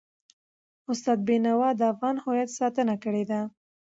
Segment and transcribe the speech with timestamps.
[0.91, 3.41] استاد بینوا د افغان هویت ستاینه کړې ده.